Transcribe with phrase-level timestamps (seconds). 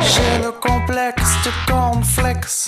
[0.00, 2.66] J'ai le complexe de complexe.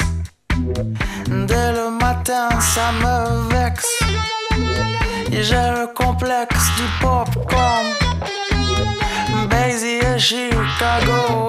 [1.27, 3.99] Dès le matin, ça me vexe.
[5.31, 8.08] J'ai le complexe du popcorn.
[10.29, 11.49] Chicago.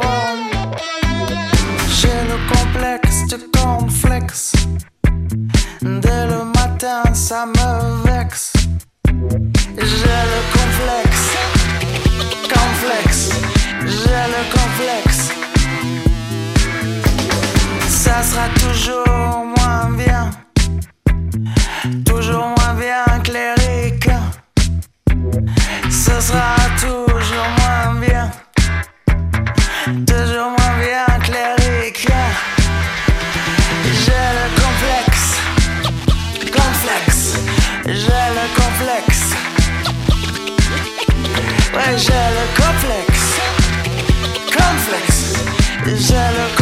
[1.89, 4.53] J'ai le complexe de complexe.
[5.81, 8.53] Dès le matin, ça me vexe.
[9.75, 11.25] J'ai le complexe.
[12.53, 13.31] Complexe.
[13.85, 15.29] J'ai le complexe
[17.89, 19.48] ça sera toujours
[46.09, 46.58] J'ai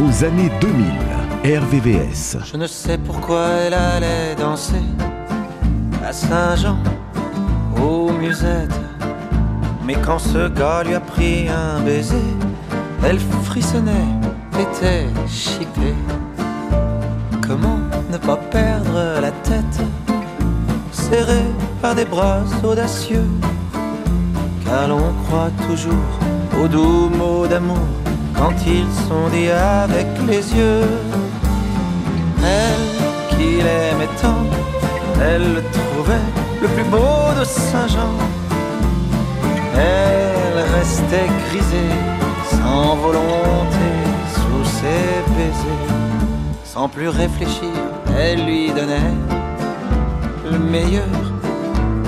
[0.00, 0.86] vos années 2000.
[1.44, 2.38] RVVS.
[2.50, 4.86] Je ne sais pourquoi elle allait danser
[6.06, 6.78] à Saint-Jean,
[7.82, 8.80] aux musettes.
[9.86, 12.30] Mais quand ce gars lui a pris un baiser,
[13.04, 14.10] elle frissonnait,
[14.58, 15.96] était chippée.
[17.46, 17.80] Comment
[18.10, 19.80] ne pas perdre la tête,
[20.92, 21.50] serrée
[21.82, 23.28] par des bras audacieux,
[24.64, 26.10] car l'on croit toujours
[26.62, 27.88] aux doux mots d'amour
[28.40, 29.26] quand ils sont
[29.86, 30.88] avec les yeux.
[32.42, 32.86] Elle
[33.30, 34.44] qui l'aimait tant,
[35.20, 36.28] elle le trouvait
[36.62, 38.14] le plus beau de Saint-Jean.
[39.76, 41.94] Elle restait grisée,
[42.50, 43.88] sans volonté,
[44.34, 45.90] sous ses baisers.
[46.64, 47.74] Sans plus réfléchir,
[48.18, 49.16] elle lui donnait
[50.50, 51.16] le meilleur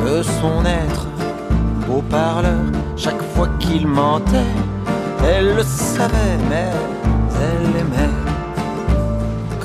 [0.06, 1.06] de son être.
[1.86, 2.64] Beau parleur,
[2.96, 4.54] chaque fois qu'il mentait,
[5.24, 6.70] elle le savait, mais
[7.40, 8.14] elle aimait.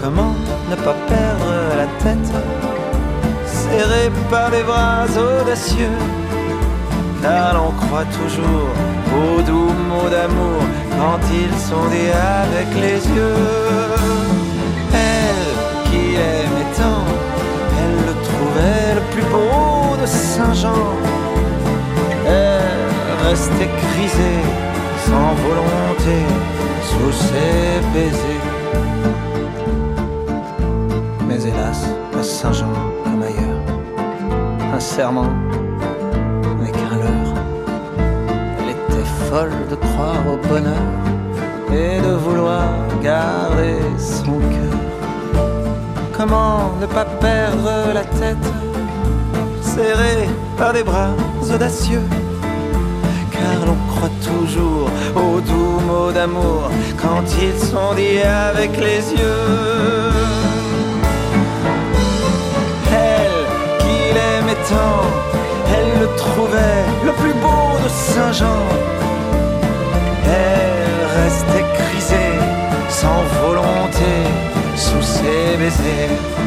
[0.02, 0.36] Comment
[0.70, 2.32] ne pas perdre la tête,
[3.46, 5.98] serrée par des bras audacieux,
[7.22, 8.70] car l'on croit toujours
[9.18, 10.62] aux doux mots d'amour
[10.98, 12.14] quand ils sont dits
[12.44, 13.44] avec les yeux.
[14.94, 17.06] Elle qui aimait tant,
[17.80, 20.86] elle le trouvait le plus beau de Saint-Jean.
[22.26, 24.44] Elle restait grisée,
[25.08, 26.18] sans volonté,
[26.90, 28.48] sous ses baisers.
[31.28, 31.82] Mais hélas,
[32.20, 32.74] à Saint-Jean
[33.04, 33.64] comme ailleurs,
[34.76, 35.32] un serment
[36.60, 37.34] n'est qu'un leurre.
[38.60, 40.88] Elle était folle de croire au bonheur
[41.72, 42.68] et de vouloir
[43.02, 44.80] garder son cœur.
[46.18, 48.48] Comment ne pas perdre la tête,
[49.62, 50.28] serrée
[50.58, 51.12] par des bras
[51.54, 52.08] audacieux?
[53.38, 56.70] Car l'on croit toujours aux doux mots d'amour
[57.02, 60.12] quand ils sont dits avec les yeux.
[62.92, 63.40] Elle
[63.82, 65.02] qu'il aimait tant,
[65.74, 68.64] elle le trouvait le plus beau de Saint-Jean.
[70.26, 72.36] Elle restait grisée,
[72.90, 74.14] sans volonté,
[74.76, 76.47] sous ses baisers.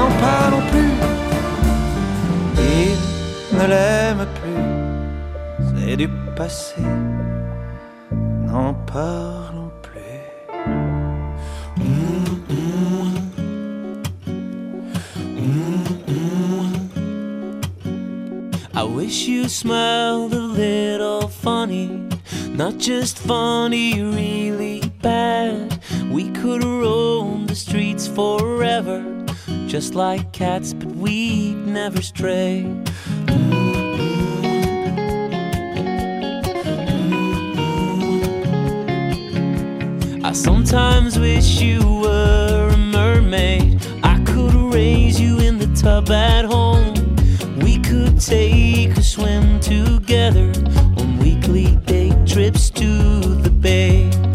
[0.00, 0.94] N'en parlons plus.
[2.56, 2.98] Il
[3.58, 4.64] ne l'aime plus,
[5.68, 6.80] c'est du passé,
[8.46, 9.90] n'en parlons plus.
[18.72, 21.88] I wish you smiled a little funny,
[22.54, 23.99] not just funny,
[30.00, 32.64] like cats, but we'd never stray.
[40.24, 43.78] I sometimes wish you were a mermaid.
[44.02, 46.94] I could raise you in the tub at home.
[47.58, 50.50] We could take a swim together
[50.96, 52.88] on weekly day trips to
[53.44, 54.29] the bay.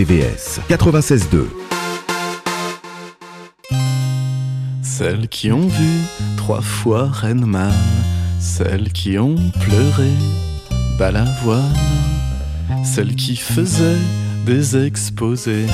[0.00, 1.44] RVVS 96.2.
[4.82, 5.90] Celles qui ont vu
[6.38, 7.70] trois fois Renman,
[8.38, 10.10] celles qui ont pleuré
[10.98, 11.76] Balavoine,
[12.82, 14.00] celles qui faisaient
[14.46, 15.66] des exposés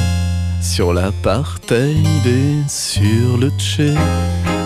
[0.60, 3.94] sur l'apartheid et sur le Tché,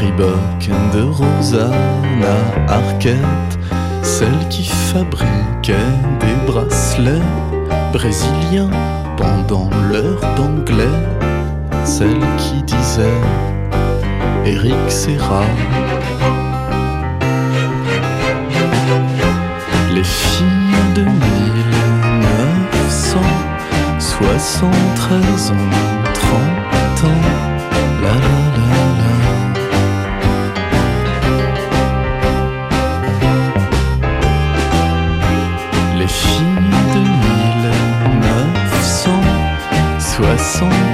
[0.00, 2.36] Reebok de Rosanna
[2.68, 3.58] Arquette.
[4.02, 7.26] Celles qui fabriquaient des bracelets
[7.92, 8.70] brésiliens
[9.16, 10.98] pendant l'heure d'anglais.
[11.84, 13.20] Celles qui disaient
[14.44, 15.44] Eric Serra
[19.94, 20.46] Les filles
[20.94, 21.31] de
[24.22, 25.56] 1973 ans,
[26.14, 27.22] 30 ans,
[28.02, 29.12] la la la la.
[35.98, 37.02] Les filles de
[39.80, 40.91] 1973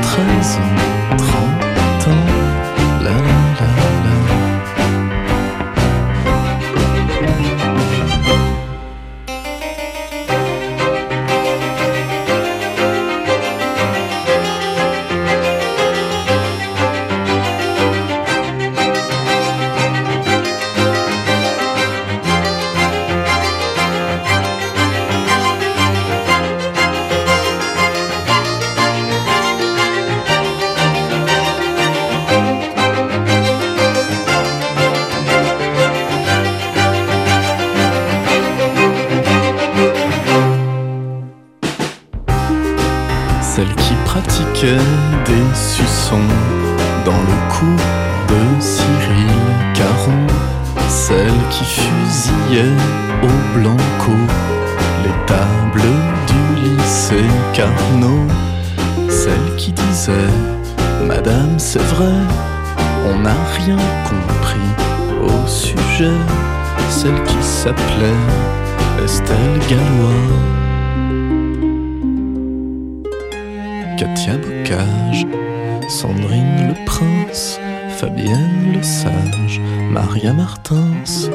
[78.18, 79.60] Eliane le Sage,
[79.92, 81.30] Maria Martins,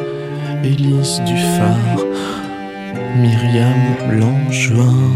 [0.64, 2.04] Élise Dufard,
[3.16, 5.14] Myriam Langevin.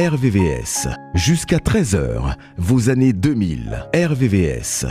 [0.00, 0.88] RVVS.
[1.12, 3.86] Jusqu'à 13h, vos années 2000.
[3.92, 4.86] RVVS.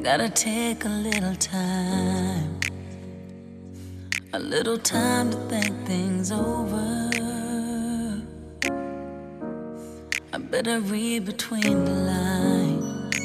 [0.00, 2.60] Gotta take a little time.
[4.32, 7.10] A little time to think things over.
[10.32, 13.16] I better read between the lines.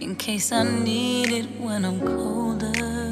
[0.00, 3.05] In case I need it when I'm colder.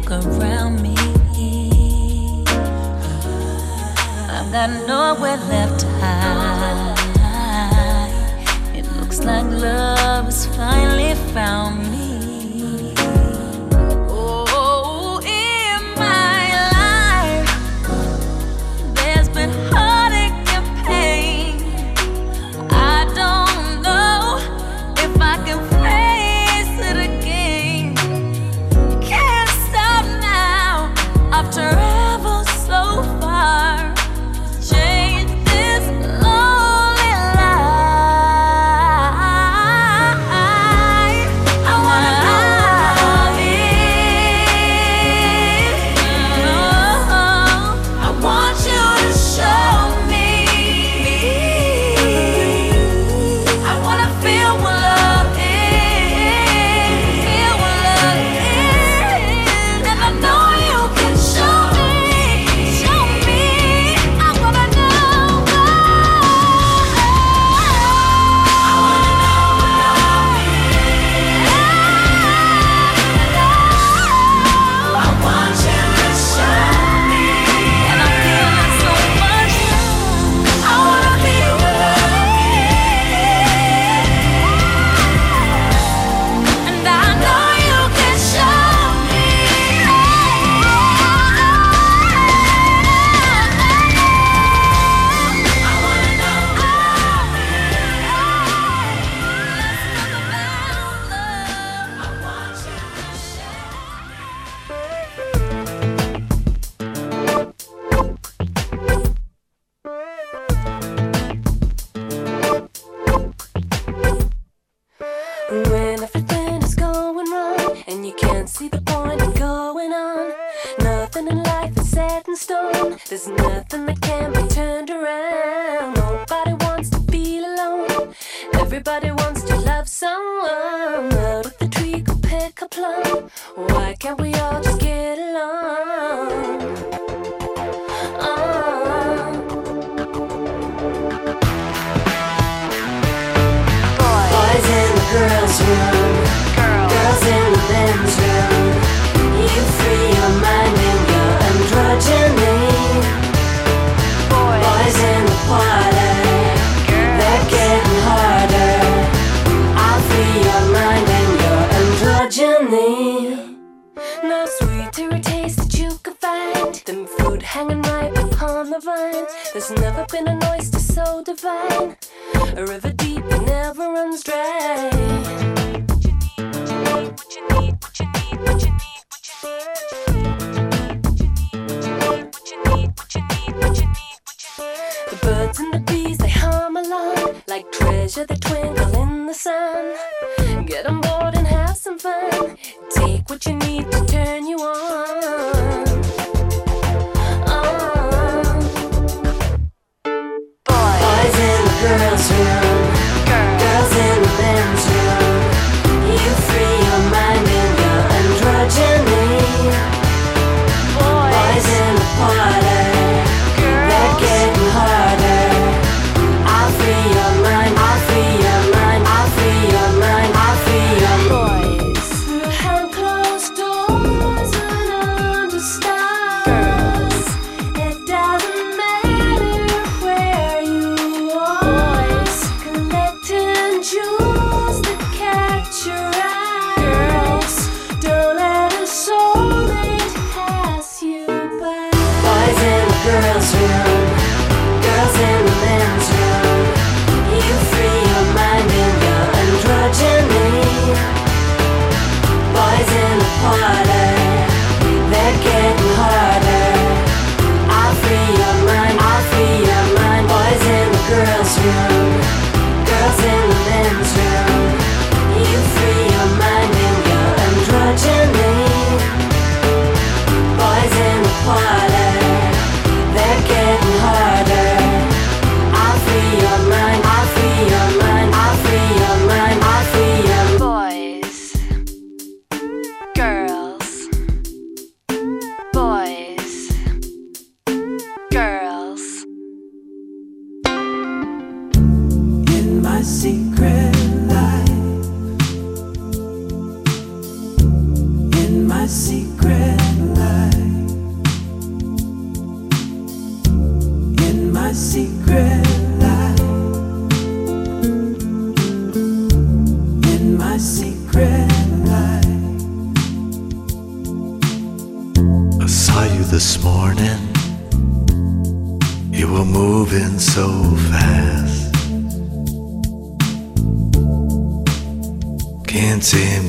[0.00, 0.94] look around me.
[4.30, 6.94] I've got nowhere left to hide.
[8.76, 11.97] It looks like love has finally found me.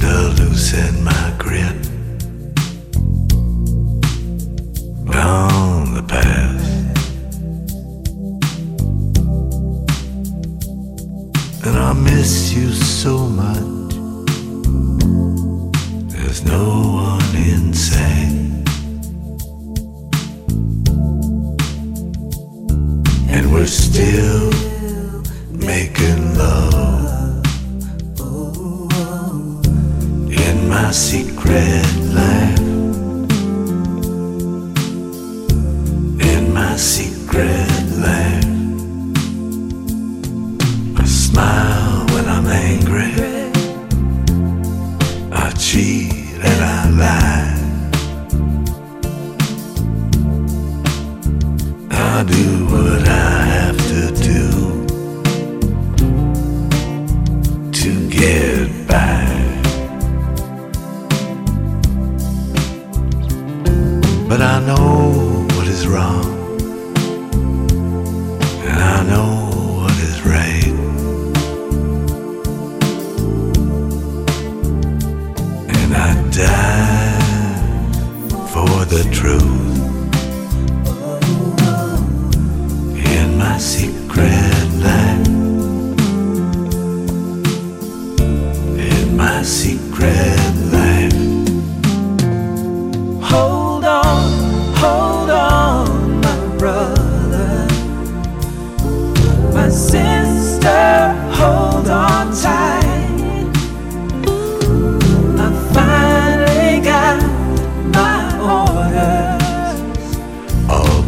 [0.10, 1.76] to loosen my grip
[5.15, 6.67] on the past.
[11.65, 12.68] And I miss you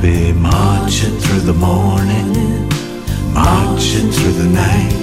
[0.02, 2.34] be marching through the morning,
[3.36, 4.96] marching through the night,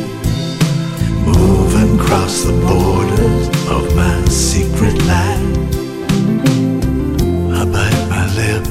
[1.25, 5.45] moving across the borders of my secret life.
[7.55, 8.65] I bite my lip,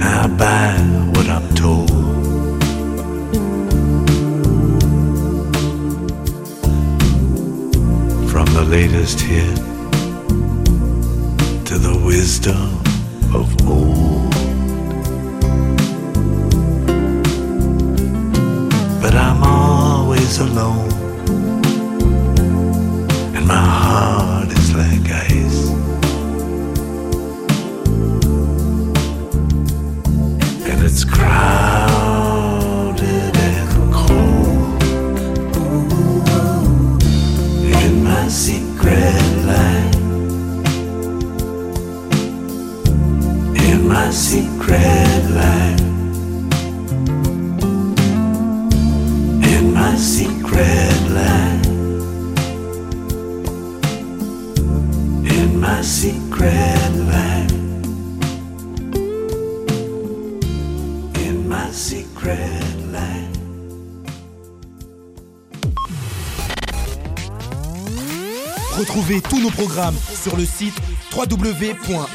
[0.00, 0.78] I buy
[1.14, 1.90] what I'm told.
[8.30, 9.56] From the latest hit
[11.66, 12.81] to the wisdom
[20.38, 21.01] alone,
[70.22, 70.74] sur le site
[71.16, 72.12] www.rvvs.fr.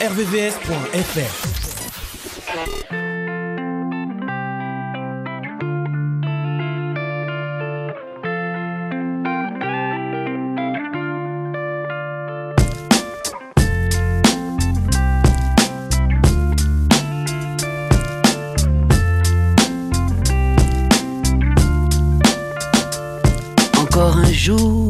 [23.82, 24.88] Encore un jour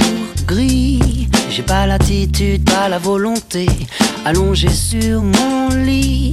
[0.49, 3.67] j'ai pas l'attitude, pas la volonté,
[4.25, 6.31] allongé sur mon lit.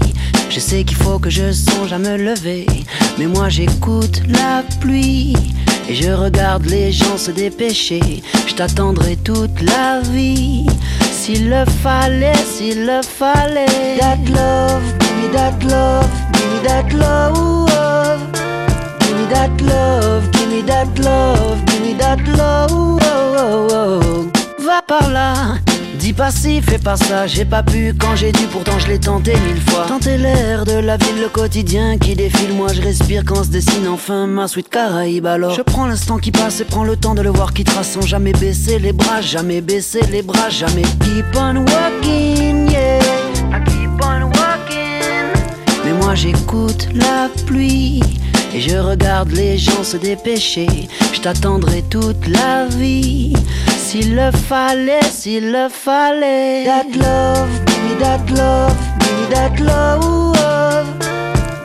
[0.50, 2.66] Je sais qu'il faut que je songe à me lever,
[3.18, 5.34] mais moi j'écoute la pluie
[5.88, 8.22] et je regarde les gens se dépêcher.
[8.46, 10.66] Je t'attendrai toute la vie,
[11.10, 13.98] s'il le fallait, s'il le fallait.
[13.98, 17.54] That love, give me that love, give me that love.
[19.00, 23.00] Give me that love, me that love, give that love.
[24.64, 25.34] Va par là,
[25.98, 27.26] dis pas ci, fais pas ça.
[27.26, 29.84] J'ai pas pu quand j'ai dû, pourtant je l'ai tenté mille fois.
[29.86, 32.54] Tenter l'air de la ville, le quotidien qui défile.
[32.54, 35.26] Moi je respire quand se dessine enfin ma suite Caraïbe.
[35.26, 37.90] Alors je prends l'instant qui passe et prends le temps de le voir qui trace
[37.92, 43.00] sans jamais baisser les bras, jamais baisser les bras, jamais keep on walking, yeah.
[43.52, 45.32] I keep on walking.
[45.84, 48.00] Mais moi j'écoute la pluie
[48.54, 50.88] et je regarde les gens se dépêcher.
[51.12, 53.34] Je t'attendrai toute la vie.
[53.76, 56.64] S'il le fallait, s'il le fallait.
[56.64, 60.86] That love, give me that love, give me that love.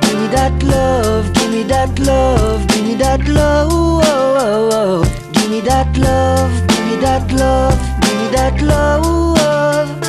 [0.01, 5.07] Give me that love, give me that love, give me that love.
[5.33, 9.99] Give me that love, give me that love, give me that love.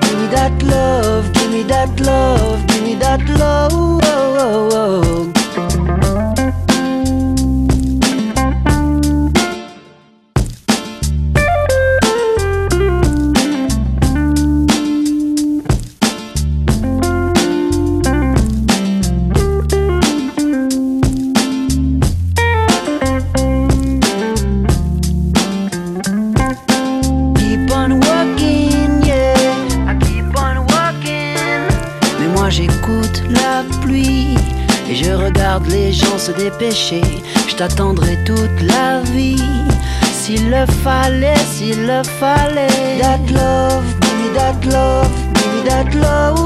[0.00, 4.02] Give me that love, give me that love, give me that love.
[36.22, 37.02] Se dépêcher.
[37.48, 39.42] Je t'attendrai toute la vie.
[40.12, 43.00] S'il le fallait, s'il le fallait.
[43.00, 46.38] That love, give me that love, give me that love.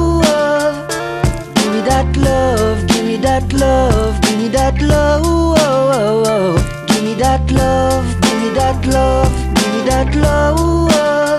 [1.56, 6.58] Give me that love, give me that love, give me that love.
[6.86, 11.36] Give me that love, give me that love, give me that love.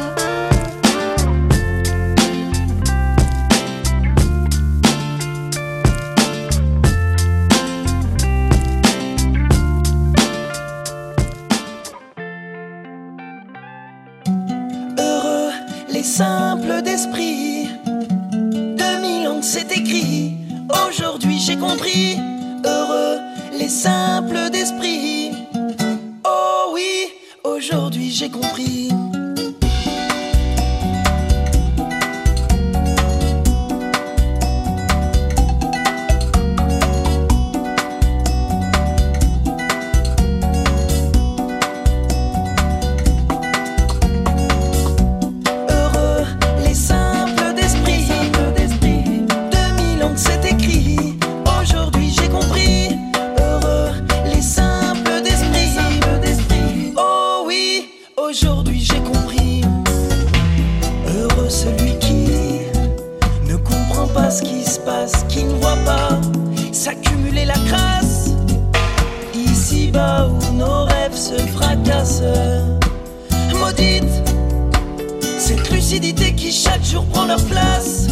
[76.13, 78.07] qui chaque jour prend leur place,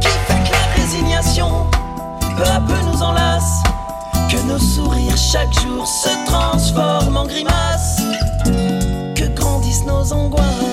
[0.00, 1.66] qui fait que la résignation
[2.36, 3.62] peu à peu nous enlace,
[4.28, 8.02] que nos sourires chaque jour se transforment en grimaces,
[9.14, 10.69] que grandissent nos angoisses.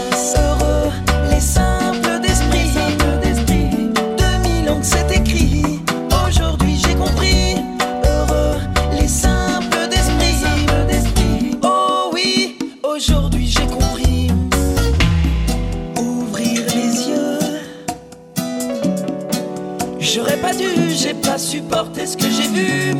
[21.47, 22.93] supporter ce que j'ai vu.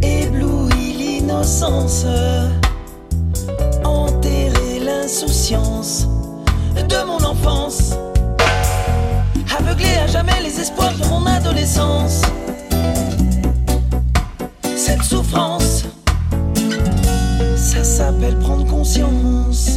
[0.00, 2.06] Ébloui l'innocence,
[3.84, 6.06] enterrer l'insouciance
[6.76, 7.94] de mon enfance.
[9.58, 12.22] Aveugler à jamais les espoirs de mon adolescence.
[14.76, 15.82] Cette souffrance,
[17.56, 19.71] ça s'appelle prendre conscience.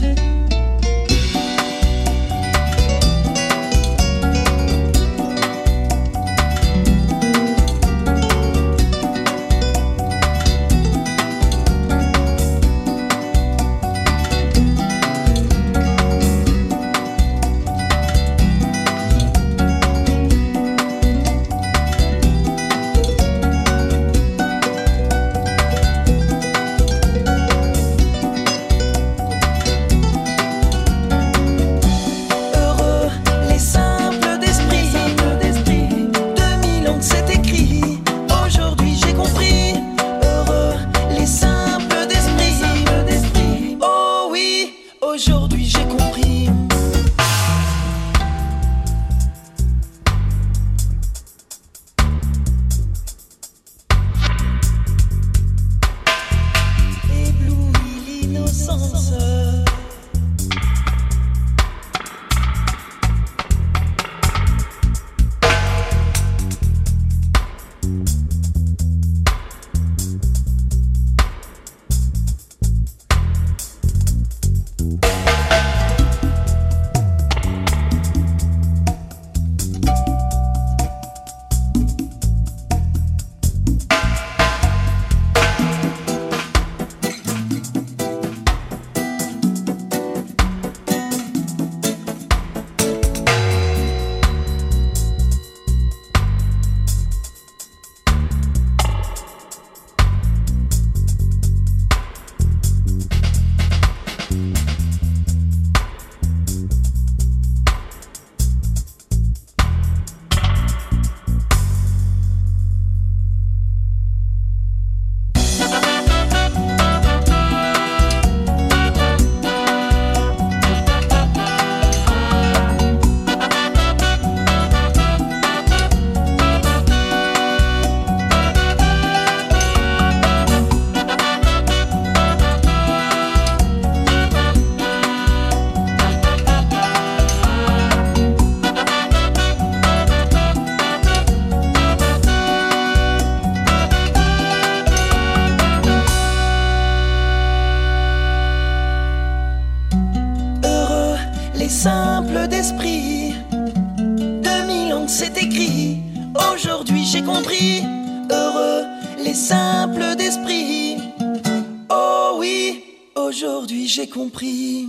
[163.46, 164.88] Aujourd'hui j'ai compris.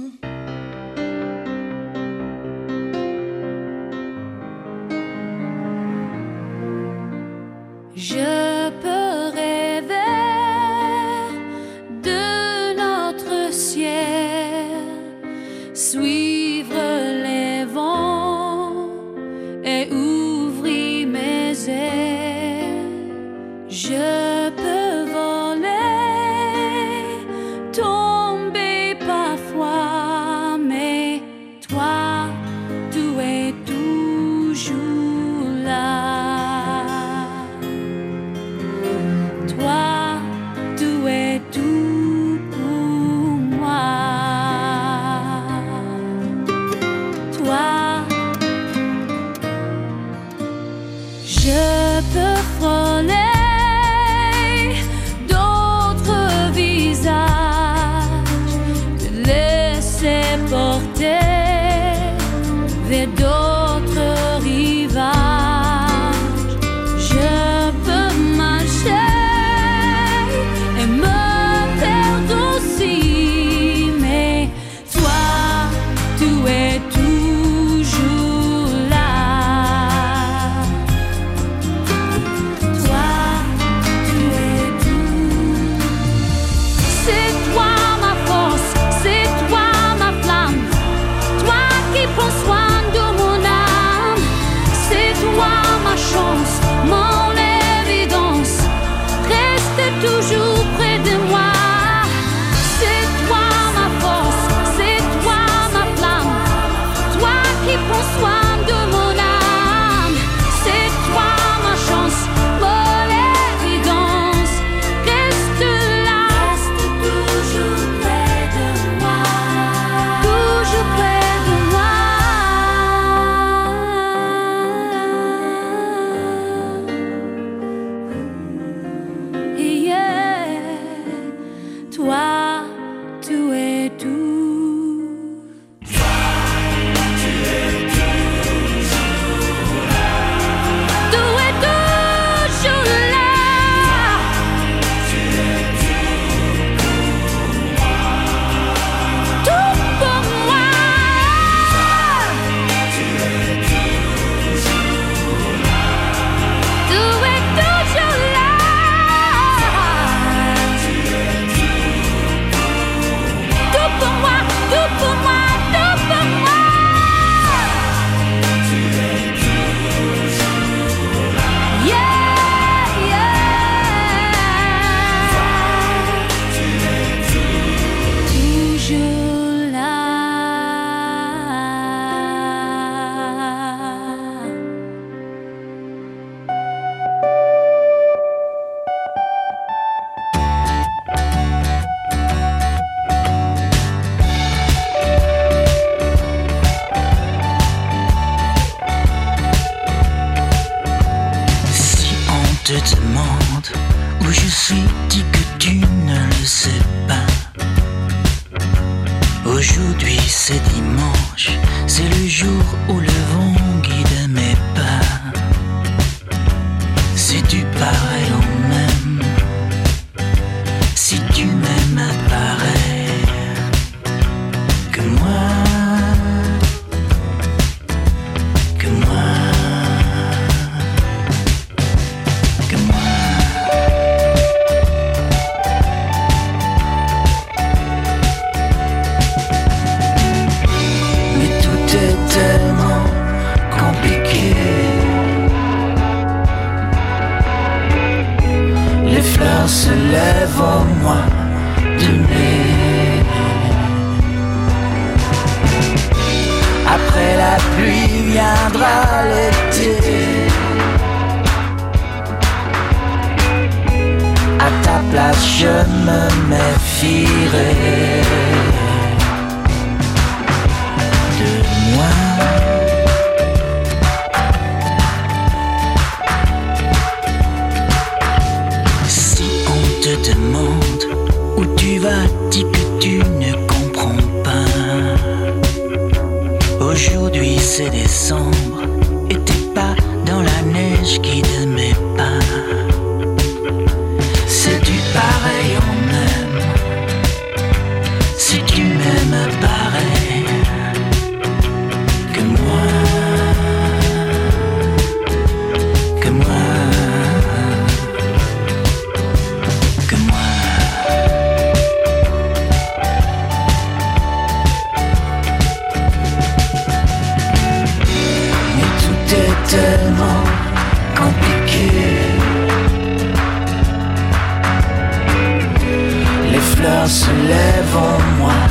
[327.09, 328.67] Se lèvent au mois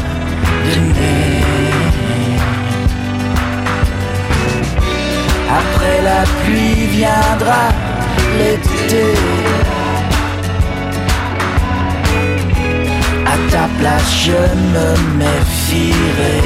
[0.65, 1.05] de.
[5.49, 7.63] Après la pluie viendra
[8.37, 9.05] l'été.
[13.25, 14.41] À ta place, je
[14.73, 16.41] me méfierai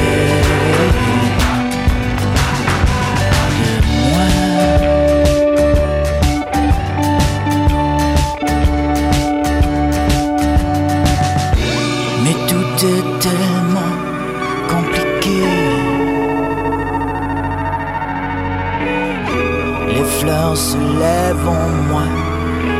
[20.56, 22.06] Se lèvent en moi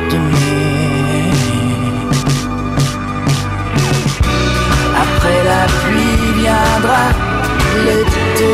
[0.10, 0.18] de.
[5.04, 7.04] Après la pluie viendra
[7.86, 8.54] l'été.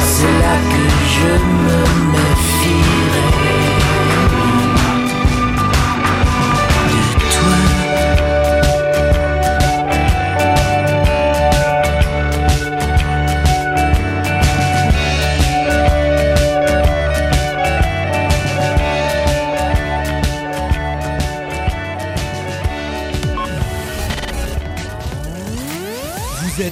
[0.00, 0.82] C'est là que
[1.14, 1.47] je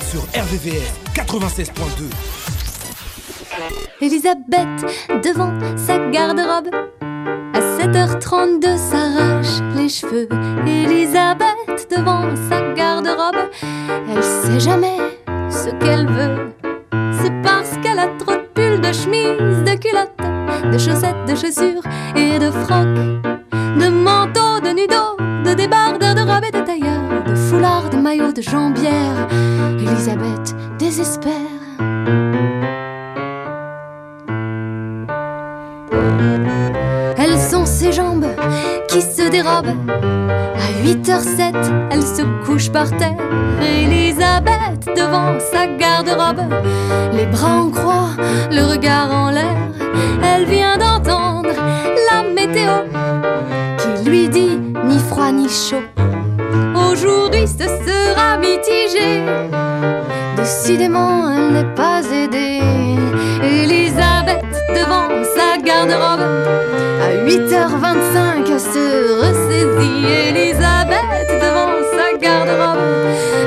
[0.02, 1.70] sur RVVS 96.2.
[4.00, 6.68] Elisabeth devant sa garde-robe.
[7.54, 10.28] À 7h32 s'arrache les cheveux.
[10.66, 13.50] Elisabeth devant sa garde-robe.
[14.08, 14.98] Elle sait jamais
[15.50, 16.52] ce qu'elle veut.
[17.22, 21.82] C'est parce qu'elle a trop de pulls, de chemises, de culottes, de chaussettes, de chaussures
[22.16, 23.22] et de frocs.
[23.78, 25.85] De manteaux, de nudos, de débardeurs,
[28.42, 29.28] jambières.
[29.78, 31.32] Elisabeth désespère.
[37.18, 38.26] Elles sont ses jambes
[38.88, 39.74] qui se dérobent.
[39.88, 41.54] À 8h07,
[41.90, 43.16] elle se couche par terre.
[43.60, 46.42] Elisabeth devant sa garde-robe,
[47.12, 48.10] les bras en croix,
[48.50, 49.56] le regard en l'air.
[50.22, 51.50] Elle vient d'entendre
[52.10, 52.72] la météo
[53.78, 55.82] qui lui dit ni froid ni chaud.
[56.96, 59.20] Aujourd'hui, ce sera mitigé.
[60.34, 62.62] Décidément, elle n'est pas aidée.
[63.42, 66.24] Elisabeth devant sa garde-robe.
[67.02, 68.86] À 8h25, elle se
[69.20, 70.06] ressaisit.
[70.28, 72.78] Elisabeth devant sa garde-robe.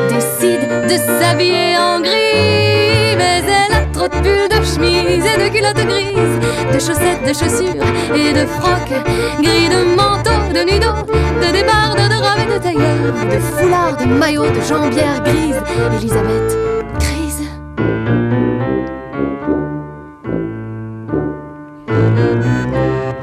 [0.10, 3.16] Décide de s'habiller en gris.
[3.18, 6.38] Mais elle a trop de pulls, de chemises et de culottes grises.
[6.72, 7.84] De chaussettes, de chaussures
[8.16, 8.94] et de frocs.
[9.42, 11.06] Gris de manteaux, de nudos,
[11.42, 13.14] de débardeurs, de robes et de tailleurs.
[13.32, 15.62] De foulards, de maillots, de jambières grises.
[15.98, 16.58] Elisabeth
[17.00, 17.50] crise.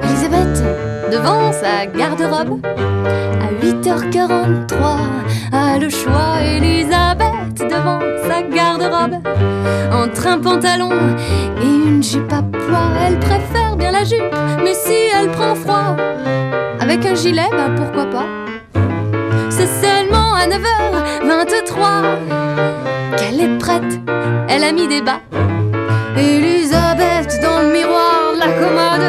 [0.02, 0.62] Elisabeth,
[1.10, 6.40] devant sa garde-robe, à 8h43, a le choix.
[6.42, 9.22] Elisabeth, devant sa garde-robe,
[9.92, 10.90] entre un pantalon
[11.62, 12.90] et une jupe à pois.
[13.06, 15.96] Elle préfère bien la jupe, mais si elle prend froid,
[16.80, 18.26] avec un gilet, bah pourquoi pas?
[19.50, 21.76] C'est seulement à 9h23
[23.16, 24.00] qu'elle est prête,
[24.48, 25.20] elle a mis des bas.
[26.16, 29.04] Elisabeth dans le miroir de la commode.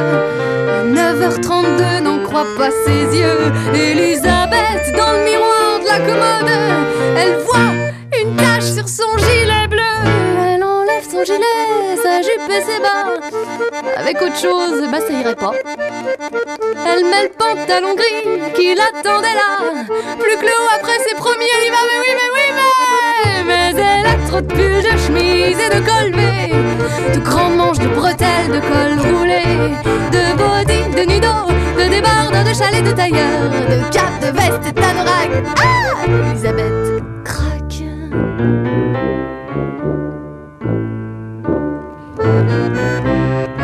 [0.70, 3.52] À 9h32, n'en croit pas ses yeux.
[3.74, 5.57] Elisabeth dans le miroir
[5.96, 6.52] commode.
[7.18, 7.74] Elle voit
[8.22, 9.82] une tache sur son gilet bleu.
[10.46, 13.14] Elle enlève son gilet, sa jupe et ses bas.
[13.98, 15.54] Avec autre chose, bah ça irait pas.
[16.86, 19.84] Elle met le pantalon gris qui l'attendait là.
[20.20, 23.44] Plus que le haut après ses premiers, elle y va, mais oui, mais oui, mais.
[23.46, 26.54] Mais elle a trop de pulls, de chemises et de colvés.
[27.14, 29.44] De grands manches, de bretelles, de col roulé.
[30.12, 30.27] De
[31.98, 33.50] nudo, de débardeurs, de chalets, de tailleurs.
[33.70, 35.30] De capes, de vestes et d'anorak.
[35.60, 37.84] Ah Elisabeth craque.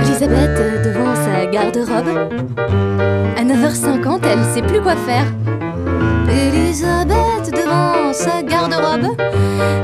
[0.01, 2.31] Elisabeth devant sa garde-robe.
[3.37, 5.25] À 9h50, elle sait plus quoi faire.
[6.29, 9.15] Elisabeth devant sa garde-robe.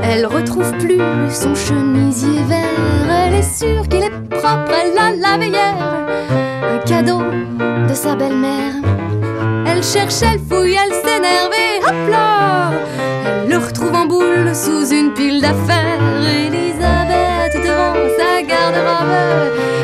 [0.02, 3.26] Elle retrouve plus son chemisier vert.
[3.26, 6.49] Elle est sûre qu'il est propre, elle l'a lavé hier.
[6.86, 7.22] Cadeau
[7.88, 8.74] de sa belle-mère.
[9.66, 12.70] Elle cherche, elle fouille, elle s'énerve et hop là
[13.26, 16.00] Elle le retrouve en boule sous une pile d'affaires.
[16.20, 19.16] Elisabeth devant sa garde-robe.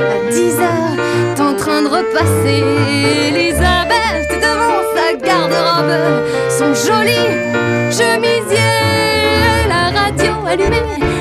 [0.01, 2.62] À 10 heures, en train de repasser.
[3.28, 6.24] Elisabeth devant sa garde-robe.
[6.49, 7.26] Son joli
[7.90, 8.59] chemisier.
[9.68, 11.15] La radio allumée,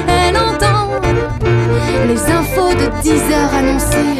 [2.08, 4.16] les infos de 10 heures annoncées.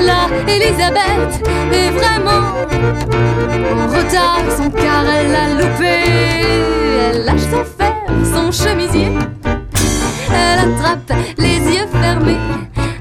[0.00, 1.42] Là, Elisabeth
[1.72, 2.44] est vraiment
[3.80, 4.42] en retard.
[4.56, 5.94] Son car, elle l'a loupé.
[7.14, 7.94] Elle lâche son fer,
[8.34, 9.12] son chemisier.
[10.32, 12.38] Elle attrape les yeux fermés.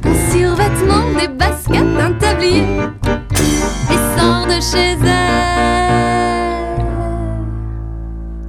[0.03, 2.65] Un survêtement, des baskets, un tablier.
[3.89, 5.31] Et sort de chez elle.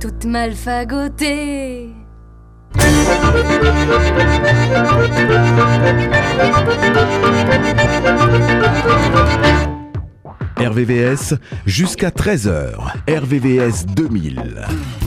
[0.00, 1.91] Toute mal fagotée.
[10.58, 11.34] RVVS
[11.66, 12.74] jusqu'à 13h.
[13.08, 15.01] RVVS 2000.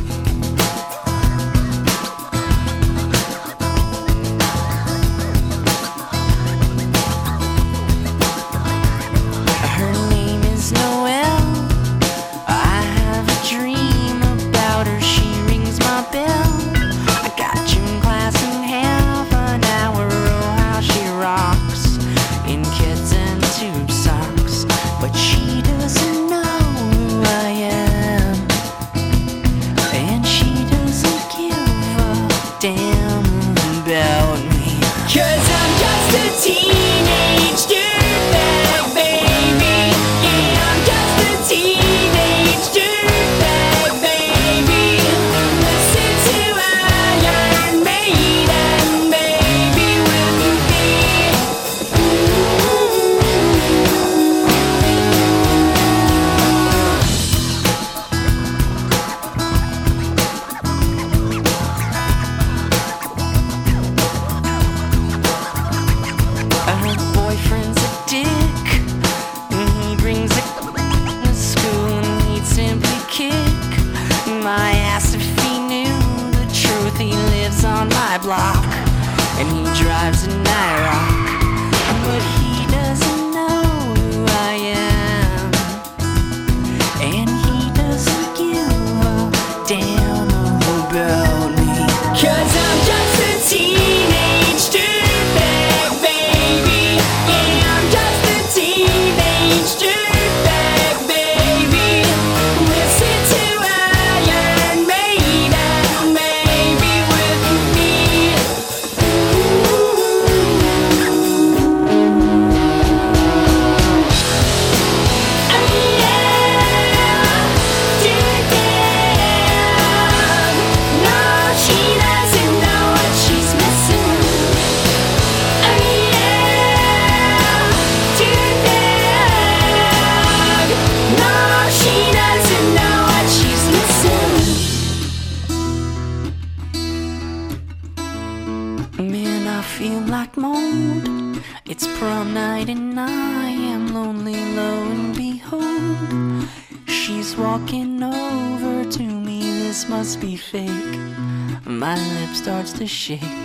[153.11, 153.44] Over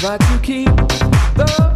[0.00, 0.64] try to keep
[1.36, 1.69] the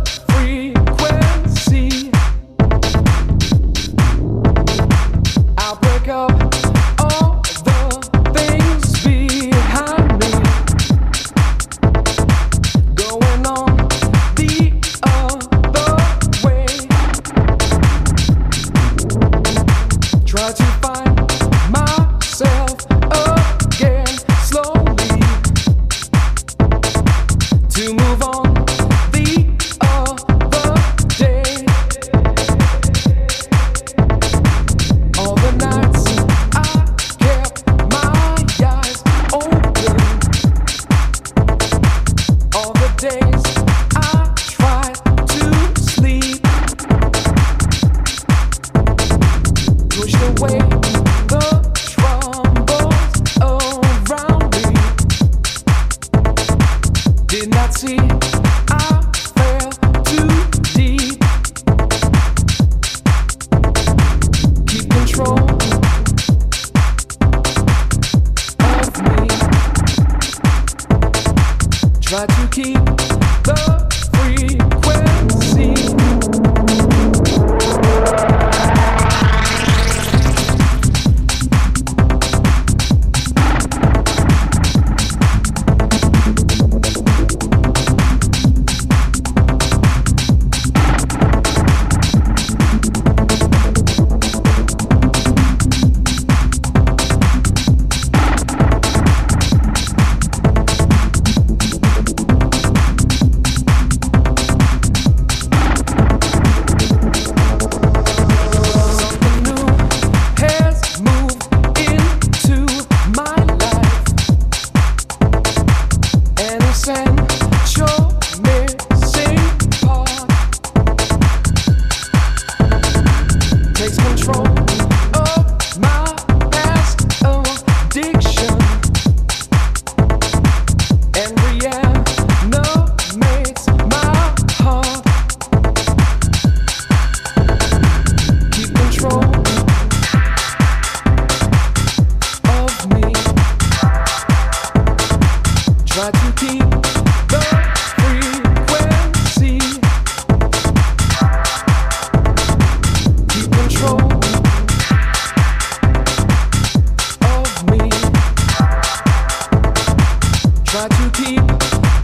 [160.97, 161.47] to keep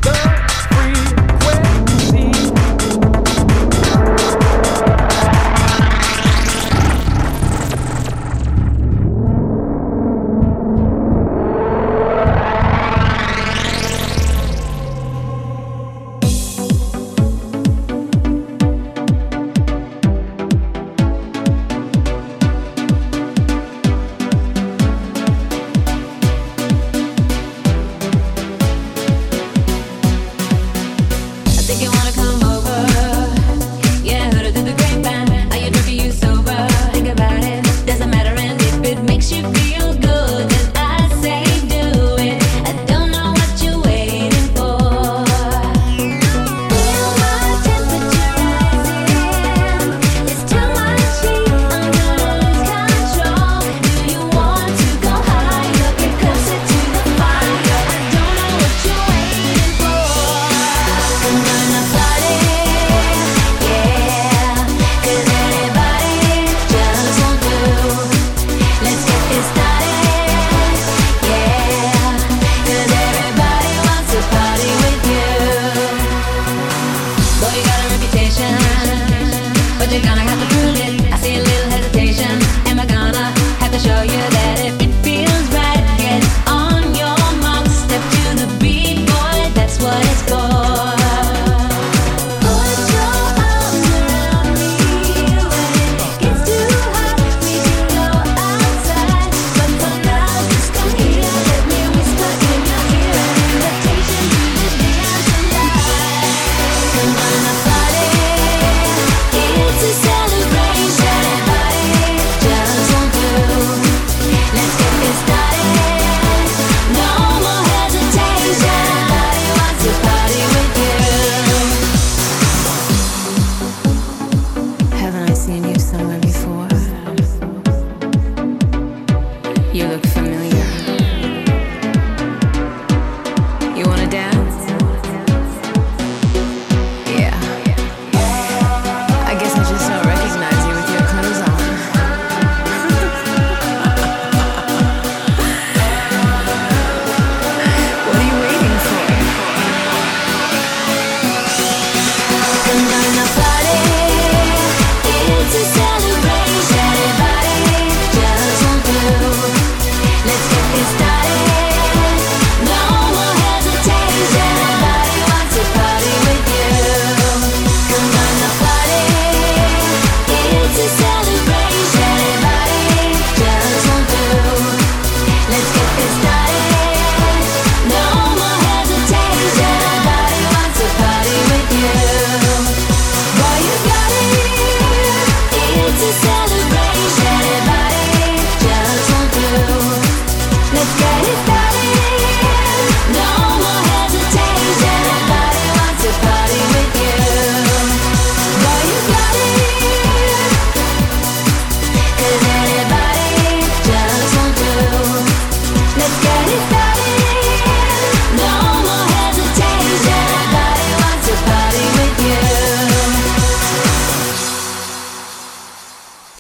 [0.02, 0.49] the